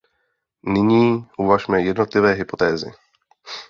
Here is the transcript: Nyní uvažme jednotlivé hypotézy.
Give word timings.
Nyní 0.63 1.25
uvažme 1.37 1.81
jednotlivé 1.81 2.33
hypotézy. 2.33 2.91